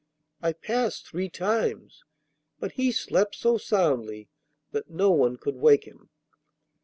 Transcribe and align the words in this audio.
I 0.41 0.53
passed 0.53 1.05
three 1.05 1.29
times, 1.29 2.05
but 2.59 2.71
he 2.71 2.91
slept 2.91 3.35
so 3.35 3.59
soundly 3.59 4.29
that 4.71 4.89
no 4.89 5.11
one 5.11 5.37
could 5.37 5.57
wake 5.57 5.83
him. 5.83 6.09